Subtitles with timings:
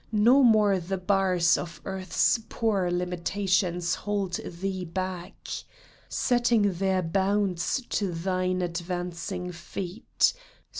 [0.11, 5.47] No more the bars Of earth's poor limitations hold thee back,
[6.09, 10.33] Setting their bounds to thine advancing feet.